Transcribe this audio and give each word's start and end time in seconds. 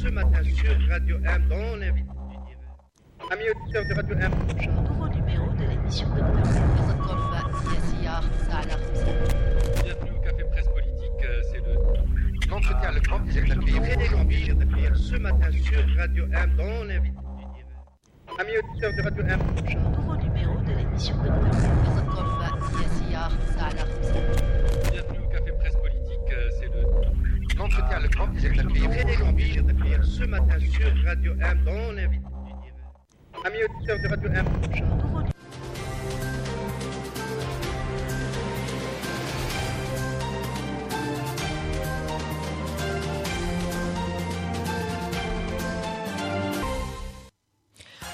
ce 0.00 0.08
matin 0.08 0.42
sur 0.44 0.88
Radio 0.88 1.18
M 1.26 1.48
dans 1.48 1.76
l'invité 1.76 2.08
du 2.30 2.36
direct. 2.46 2.64
Amis 3.30 3.50
auditeurs 3.50 3.84
de 3.84 3.94
Radio 3.94 4.16
M, 4.16 4.32
Nouveau 4.88 5.08
numéro 5.08 5.52
de 5.52 5.64
l'émission 5.68 6.08
de 6.08 6.20
Bienvenue 9.84 10.16
au 10.16 10.20
Café 10.22 10.44
Presse 10.50 10.68
Politique, 10.68 11.24
euh, 11.24 11.42
c'est 11.50 11.58
le... 11.58 11.74
L'entretien 12.48 12.92
le 12.92 13.00
grand 13.00 13.20
plaisir 13.20 13.44
d'accueillir 13.46 14.26
plaisir 14.26 14.56
d'accueillir 14.56 14.96
ce 14.96 15.16
matin 15.16 15.52
sur 15.52 15.96
Radio 15.98 16.24
M 16.32 16.56
dans 16.56 16.84
l'invité 16.84 17.18
du 17.36 17.44
direct. 17.52 17.68
Amis 18.38 18.56
auditeurs 18.56 18.94
de 18.96 19.02
Radio 19.02 19.24
M, 19.26 19.40
Nouveau 19.92 20.16
numéro 20.16 20.60
de 20.62 20.72
l'émission 20.78 21.16
de 21.18 21.28
Bienvenue 21.28 21.80
ce 30.20 30.24
matin 30.26 30.58
sur 30.70 31.04
Radio 31.04 31.32
M 31.40 31.64
dans 31.64 31.92
l'invité 31.92 32.24
du. 32.24 33.46
Amis 33.46 33.58
auditeurs 33.64 33.98
de 34.02 34.08
Radio 34.08 34.30
M, 34.32 34.44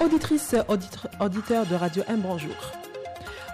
Auditrices, 0.00 0.56
auditre- 0.68 1.08
auditeurs 1.20 1.66
de 1.66 1.74
Radio 1.74 2.02
M, 2.08 2.20
bonjour. 2.20 2.54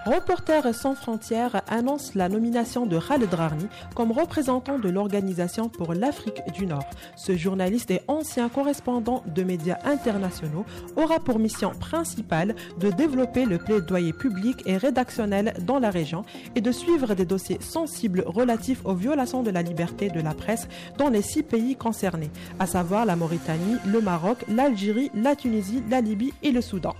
Reporters 0.05 0.73
sans 0.73 0.95
frontières 0.95 1.61
annonce 1.67 2.15
la 2.15 2.29
nomination 2.29 2.85
de 2.85 2.97
Khaled 2.97 3.33
Rarni 3.33 3.67
comme 3.95 4.11
représentant 4.11 4.79
de 4.79 4.89
l'Organisation 4.89 5.67
pour 5.67 5.93
l'Afrique 5.93 6.41
du 6.53 6.65
Nord. 6.65 6.89
Ce 7.17 7.35
journaliste 7.35 7.91
et 7.91 8.01
ancien 8.07 8.47
correspondant 8.47 9.23
de 9.27 9.43
médias 9.43 9.77
internationaux 9.83 10.65
aura 10.95 11.19
pour 11.19 11.37
mission 11.37 11.71
principale 11.71 12.55
de 12.79 12.89
développer 12.91 13.45
le 13.45 13.57
plaidoyer 13.57 14.13
public 14.13 14.63
et 14.65 14.77
rédactionnel 14.77 15.53
dans 15.61 15.79
la 15.79 15.89
région 15.89 16.23
et 16.55 16.61
de 16.61 16.71
suivre 16.71 17.13
des 17.13 17.25
dossiers 17.25 17.59
sensibles 17.59 18.23
relatifs 18.25 18.85
aux 18.85 18.95
violations 18.95 19.43
de 19.43 19.51
la 19.51 19.61
liberté 19.61 20.09
de 20.09 20.21
la 20.21 20.33
presse 20.33 20.69
dans 20.97 21.09
les 21.09 21.21
six 21.21 21.43
pays 21.43 21.75
concernés, 21.75 22.31
à 22.57 22.67
savoir 22.67 23.05
la 23.05 23.17
Mauritanie, 23.17 23.77
le 23.85 23.99
Maroc, 23.99 24.45
l'Algérie, 24.47 25.11
la 25.13 25.35
Tunisie, 25.35 25.83
la 25.89 25.99
Libye 25.99 26.33
et 26.41 26.51
le 26.51 26.61
Soudan. 26.61 26.95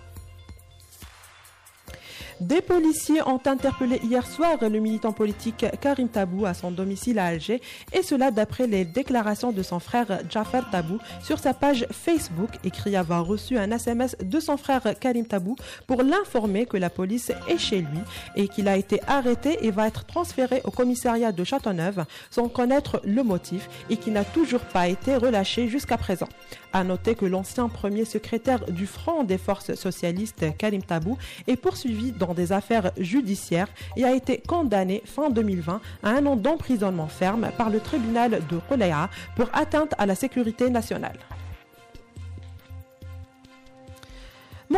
Des 2.42 2.62
policiers 2.62 3.22
ont 3.28 3.42
interpellé 3.46 4.00
hier 4.02 4.26
soir 4.26 4.58
le 4.62 4.80
militant 4.80 5.12
politique 5.12 5.66
Karim 5.82 6.08
Tabou 6.08 6.46
à 6.46 6.54
son 6.54 6.72
domicile 6.72 7.20
à 7.20 7.26
Alger, 7.26 7.62
et 7.92 8.02
cela 8.02 8.32
d'après 8.32 8.66
les 8.66 8.86
déclarations 8.86 9.52
de 9.52 9.62
son 9.62 9.80
frère 9.80 10.22
Jafar 10.30 10.70
Tabou 10.70 11.00
sur 11.22 11.38
sa 11.38 11.54
page 11.54 11.86
Facebook, 11.92 12.52
écrit 12.64 12.96
avoir 12.96 13.26
reçu 13.26 13.58
un 13.58 13.70
SMS 13.70 14.16
de 14.24 14.40
son 14.40 14.56
frère 14.56 14.84
Karim 15.02 15.26
Tabou 15.26 15.58
pour 15.86 16.02
l'informer 16.02 16.66
que 16.66 16.78
la 16.78 16.90
police 16.90 17.34
est 17.50 17.58
chez 17.58 17.80
lui 17.80 18.00
et 18.38 18.48
qu'il 18.48 18.70
a 18.70 18.78
été 18.78 19.02
arrêté 19.06 19.58
et 19.66 19.72
va 19.72 19.88
être 19.88 20.06
transféré 20.06 20.62
au 20.64 20.72
commissariat 20.72 21.34
de 21.34 21.44
Châteauneuf 21.44 21.96
sans 22.32 22.48
connaître 22.48 23.02
le 23.04 23.22
motif 23.22 23.68
et 23.90 23.98
qui 23.98 24.12
n'a 24.12 24.24
toujours 24.24 24.62
pas 24.62 24.88
été 24.88 25.18
relâché 25.18 25.68
jusqu'à 25.68 25.98
présent. 25.98 26.30
À 26.72 26.84
noter 26.84 27.16
que 27.16 27.26
l'ancien 27.26 27.68
premier 27.68 28.06
secrétaire 28.06 28.64
du 28.66 28.86
Front 28.86 29.24
des 29.24 29.40
forces 29.40 29.74
socialistes, 29.74 30.46
Karim 30.58 30.84
Tabou, 30.84 31.18
est 31.48 31.56
poursuivi 31.56 32.12
dans 32.12 32.29
des 32.34 32.52
affaires 32.52 32.92
judiciaires 32.98 33.68
et 33.96 34.04
a 34.06 34.14
été 34.14 34.42
condamné 34.46 35.02
fin 35.06 35.30
2020 35.30 35.82
à 36.04 36.10
un 36.10 36.26
an 36.26 36.36
d'emprisonnement 36.36 37.08
ferme 37.08 37.50
par 37.58 37.70
le 37.70 37.80
tribunal 37.80 38.42
de 38.50 38.60
Roléa 38.70 39.10
pour 39.36 39.50
atteinte 39.54 39.94
à 39.98 40.06
la 40.06 40.16
sécurité 40.16 40.70
nationale. 40.70 41.20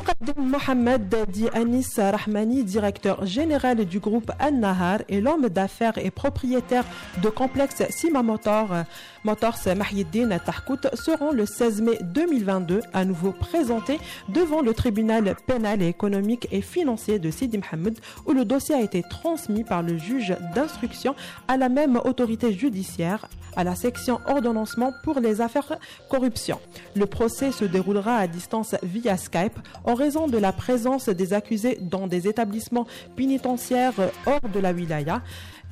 Moukaddim 0.02 0.42
Mohamed 0.42 1.16
Di 1.32 1.48
Anis 1.54 2.00
Rahmani, 2.00 2.64
directeur 2.64 3.24
général 3.24 3.86
du 3.86 4.00
groupe 4.00 4.32
An-Nahar 4.40 5.02
et 5.10 5.22
l'homme 5.22 5.48
d'affaires 5.48 6.00
et 6.00 6.10
propriétaire 6.10 6.86
de 7.22 7.30
complexe 7.30 7.84
Sima 7.92 8.24
Motor, 8.24 8.70
Motors 9.24 9.60
Mahyiddin 9.78 10.40
Tahkout 10.40 10.88
seront 10.96 11.32
le 11.32 11.46
16 11.46 11.82
mai 11.82 12.00
2022 12.02 12.82
à 12.94 13.06
nouveau 13.06 13.32
présentés 13.32 14.00
devant 14.30 14.62
le 14.62 14.74
tribunal 14.74 15.36
pénal 15.46 15.84
et 15.84 15.90
économique 15.90 16.48
et 16.52 16.62
financier 16.62 17.20
de 17.20 17.30
Sidi 17.30 17.60
Mohamed 17.60 18.00
où 18.26 18.32
le 18.32 18.44
dossier 18.44 18.74
a 18.74 18.82
été 18.82 19.04
transmis 19.04 19.64
par 19.64 19.84
le 19.84 20.00
juge 20.00 20.36
d'instruction 20.56 21.14
à 21.48 21.58
la 21.58 21.70
même 21.70 21.98
autorité 22.04 22.52
judiciaire 22.54 23.28
à 23.56 23.64
la 23.64 23.76
section 23.76 24.20
ordonnancement 24.28 24.94
pour 25.04 25.20
les 25.20 25.42
affaires 25.42 25.78
corruption. 26.10 26.60
Le 26.96 27.06
procès 27.06 27.52
se 27.52 27.66
déroulera 27.66 28.16
à 28.16 28.28
distance 28.28 28.76
via 28.82 29.18
Skype 29.18 29.60
en 29.92 29.94
raison 29.94 30.28
de 30.28 30.38
la 30.38 30.54
présence 30.54 31.10
des 31.10 31.34
accusés 31.34 31.78
dans 31.82 32.08
des 32.08 32.30
établissements 32.30 32.88
pénitentiaires 33.18 33.92
hors 34.26 34.50
de 34.50 34.60
la 34.60 34.72
wilaya. 34.72 35.22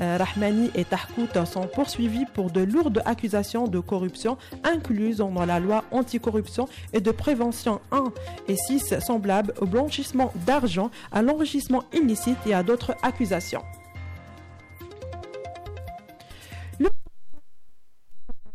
Euh, 0.01 0.17
Rahmani 0.17 0.71
et 0.75 0.83
Tahkout 0.83 1.45
sont 1.45 1.67
poursuivis 1.67 2.25
pour 2.33 2.51
de 2.51 2.59
lourdes 2.59 3.01
accusations 3.05 3.69
de 3.69 3.79
corruption 3.79 4.37
incluses 4.65 5.17
dans 5.17 5.45
la 5.45 5.61
loi 5.61 5.85
anticorruption 5.91 6.67
et 6.91 6.99
de 6.99 7.11
prévention 7.11 7.79
1 7.93 8.11
et 8.49 8.57
6 8.57 8.99
semblables 8.99 9.53
au 9.61 9.65
blanchissement 9.65 10.33
d'argent, 10.45 10.91
à 11.13 11.21
l'enrichissement 11.21 11.85
illicite 11.93 12.39
et 12.45 12.53
à 12.53 12.61
d'autres 12.61 12.95
accusations. 13.03 13.63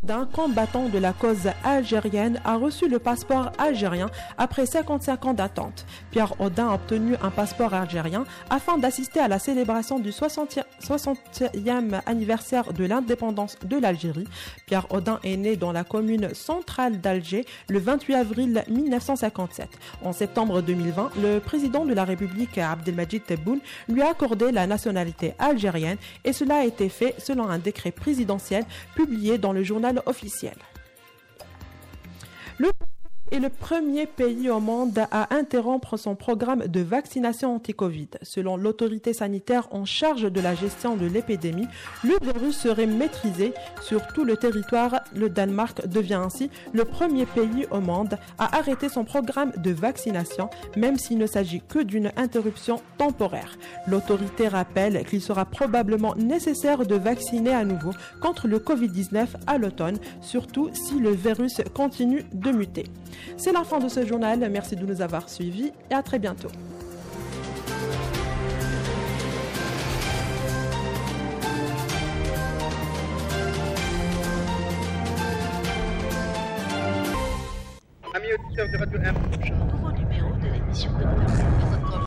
D'un 0.04 0.26
combattant 0.26 0.88
de 0.88 0.98
la 0.98 1.12
cause 1.12 1.48
algérienne 1.64 2.40
a 2.44 2.56
reçu 2.56 2.88
le 2.88 2.98
passeport 2.98 3.52
algérien 3.58 4.10
après 4.38 4.66
55 4.66 5.24
ans 5.26 5.34
d'attente. 5.34 5.86
Pierre 6.10 6.38
Audin 6.40 6.68
a 6.68 6.74
obtenu 6.74 7.14
un 7.22 7.30
passeport 7.30 7.74
algérien 7.74 8.24
afin 8.50 8.78
d'assister 8.78 9.20
à 9.20 9.28
la 9.28 9.38
célébration 9.38 9.98
du 9.98 10.10
60e 10.10 10.64
60e 10.82 12.00
anniversaire 12.06 12.72
de 12.72 12.84
l'indépendance 12.84 13.56
de 13.64 13.78
l'Algérie. 13.78 14.26
Pierre 14.66 14.86
Audin 14.92 15.18
est 15.24 15.36
né 15.36 15.56
dans 15.56 15.72
la 15.72 15.84
commune 15.84 16.34
centrale 16.34 17.00
d'Alger 17.00 17.46
le 17.68 17.78
28 17.78 18.14
avril 18.14 18.64
1957. 18.68 19.68
En 20.02 20.12
septembre 20.12 20.60
2020, 20.60 21.12
le 21.22 21.38
président 21.38 21.84
de 21.86 21.94
la 21.94 22.04
République 22.04 22.58
Abdelmajid 22.58 23.24
Tebboune 23.24 23.60
lui 23.88 24.02
a 24.02 24.10
accordé 24.10 24.52
la 24.52 24.66
nationalité 24.66 25.34
algérienne 25.38 25.96
et 26.24 26.32
cela 26.32 26.56
a 26.56 26.64
été 26.64 26.88
fait 26.88 27.14
selon 27.18 27.48
un 27.48 27.58
décret 27.58 27.90
présidentiel 27.90 28.64
publié 28.94 29.38
dans 29.38 29.52
le 29.52 29.62
journal 29.62 29.93
officiel. 30.06 30.56
Le 32.58 32.70
est 33.30 33.40
le 33.40 33.48
premier 33.48 34.06
pays 34.06 34.50
au 34.50 34.60
monde 34.60 34.98
à 35.10 35.34
interrompre 35.34 35.96
son 35.96 36.14
programme 36.14 36.66
de 36.66 36.80
vaccination 36.80 37.54
anti-Covid. 37.56 38.08
Selon 38.22 38.56
l'autorité 38.56 39.12
sanitaire 39.12 39.66
en 39.70 39.84
charge 39.84 40.30
de 40.30 40.40
la 40.40 40.54
gestion 40.54 40.96
de 40.96 41.06
l'épidémie, 41.06 41.66
le 42.04 42.14
virus 42.22 42.56
serait 42.56 42.86
maîtrisé 42.86 43.52
sur 43.80 44.06
tout 44.08 44.24
le 44.24 44.36
territoire. 44.36 45.00
Le 45.16 45.30
Danemark 45.30 45.86
devient 45.88 46.20
ainsi 46.22 46.50
le 46.72 46.84
premier 46.84 47.24
pays 47.24 47.66
au 47.70 47.80
monde 47.80 48.18
à 48.38 48.56
arrêter 48.56 48.88
son 48.88 49.04
programme 49.04 49.52
de 49.56 49.72
vaccination, 49.72 50.50
même 50.76 50.98
s'il 50.98 51.18
ne 51.18 51.26
s'agit 51.26 51.62
que 51.66 51.82
d'une 51.82 52.12
interruption 52.16 52.82
temporaire. 52.98 53.56
L'autorité 53.86 54.48
rappelle 54.48 55.04
qu'il 55.06 55.22
sera 55.22 55.44
probablement 55.44 56.14
nécessaire 56.14 56.86
de 56.86 56.94
vacciner 56.94 57.54
à 57.54 57.64
nouveau 57.64 57.92
contre 58.20 58.48
le 58.48 58.58
Covid-19 58.58 59.28
à 59.46 59.58
l'automne, 59.58 59.98
surtout 60.20 60.70
si 60.74 60.98
le 60.98 61.10
virus 61.10 61.62
continue 61.74 62.24
de 62.32 62.50
muter. 62.50 62.84
C'est 63.36 63.52
la 63.52 63.64
fin 63.64 63.78
de 63.78 63.88
ce 63.88 64.04
journal. 64.06 64.48
Merci 64.50 64.76
de 64.76 64.84
nous 64.84 65.00
avoir 65.00 65.28
suivis 65.28 65.72
et 65.90 65.94
à 65.94 66.02
très 66.02 66.18
bientôt. 66.18 66.48
amis 78.14 78.32
auditeurs 78.32 78.68
de 78.68 78.76
Radio 78.78 78.98
M, 79.00 79.14
Nouveau 79.72 79.90
numéro 79.90 80.30
de 80.36 80.52
l'émission 80.52 80.90
de 80.92 81.63